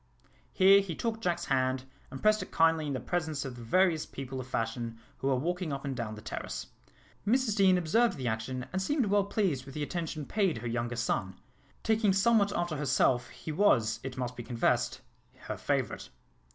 [0.51, 4.39] Here he took Jack's hand, and pressed it kindly in presence of the various people
[4.39, 6.65] of fashion who were walking up and down the terrace.
[7.23, 10.95] Mrs Deane observed the action, and seemed well pleased with the attention paid her younger
[10.95, 11.35] son.
[11.83, 15.01] Taking somewhat after herself, he was, it must be confessed,
[15.41, 16.09] her favourite.